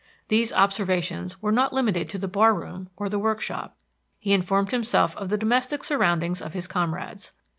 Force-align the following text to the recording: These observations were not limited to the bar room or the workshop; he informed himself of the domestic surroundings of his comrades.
These 0.29 0.51
observations 0.51 1.43
were 1.43 1.51
not 1.51 1.73
limited 1.73 2.09
to 2.09 2.17
the 2.17 2.27
bar 2.27 2.55
room 2.55 2.89
or 2.97 3.07
the 3.07 3.19
workshop; 3.19 3.77
he 4.17 4.33
informed 4.33 4.71
himself 4.71 5.15
of 5.15 5.29
the 5.29 5.37
domestic 5.37 5.83
surroundings 5.83 6.41
of 6.41 6.53
his 6.53 6.65
comrades. 6.65 7.33